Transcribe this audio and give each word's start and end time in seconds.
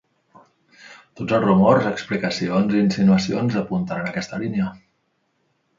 Tots 1.19 1.35
els 1.39 1.43
rumors, 1.43 1.89
explicacions 1.91 2.75
i 2.79 2.83
insinuacions 2.87 3.61
apunten 3.65 4.05
en 4.07 4.13
aquesta 4.15 4.45
línia. 4.47 4.77